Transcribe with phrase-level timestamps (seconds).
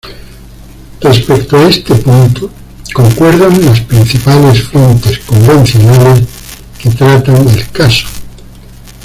[0.99, 2.49] Respecto a este punto
[2.91, 6.25] concuerdan las principales fuentes convencionales
[6.81, 8.07] que tratan el caso.